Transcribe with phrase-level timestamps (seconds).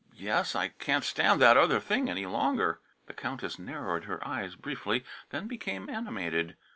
[0.15, 5.05] "Yes; I can't stand that other thing any longer." The Countess narrowed her eyes briefly,
[5.29, 6.55] then became animated.